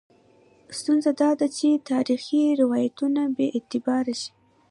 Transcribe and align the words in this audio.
ستونزه 0.79 1.11
دا 1.21 1.31
ده 1.39 1.47
چې 1.57 1.69
تاریخي 1.91 2.41
روایتونه 2.61 3.21
بې 3.35 3.47
اعتباره 3.57 4.13
شي. 4.21 4.31